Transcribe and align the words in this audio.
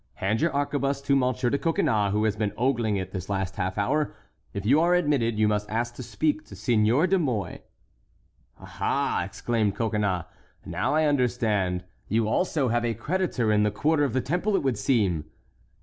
Hand 0.15 0.41
your 0.41 0.51
arquebuse 0.51 0.99
to 1.03 1.13
M. 1.13 1.31
de 1.31 1.59
Coconnas, 1.59 2.11
who 2.11 2.23
has 2.23 2.35
been 2.35 2.53
ogling 2.57 2.97
it 2.97 3.11
this 3.11 3.29
last 3.29 3.57
half 3.57 3.77
hour. 3.77 4.15
If 4.51 4.65
you 4.65 4.79
are 4.81 4.95
admitted, 4.95 5.37
you 5.37 5.47
must 5.47 5.69
ask 5.69 5.93
to 5.93 6.01
speak 6.01 6.43
to 6.45 6.55
Seigneur 6.55 7.05
de 7.05 7.19
Mouy." 7.19 7.59
"Aha!" 8.59 9.21
exclaimed 9.23 9.75
Coconnas, 9.75 10.25
"now 10.65 10.95
I 10.95 11.05
understand—you 11.05 12.27
also 12.27 12.69
have 12.69 12.83
a 12.83 12.95
creditor 12.95 13.51
in 13.51 13.61
the 13.61 13.69
quarter 13.69 14.03
of 14.03 14.13
the 14.13 14.21
Temple, 14.21 14.55
it 14.55 14.63
would 14.63 14.79
seem." 14.79 15.25